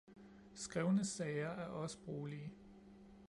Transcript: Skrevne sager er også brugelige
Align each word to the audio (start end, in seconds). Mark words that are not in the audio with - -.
Skrevne 0.55 1.05
sager 1.05 1.47
er 1.49 1.65
også 1.67 1.97
brugelige 2.05 2.53